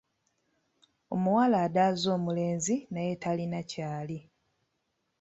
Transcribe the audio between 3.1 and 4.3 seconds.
talina ky’ali.